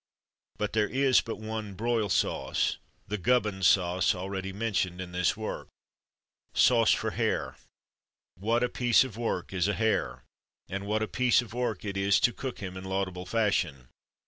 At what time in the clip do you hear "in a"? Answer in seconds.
12.77-12.89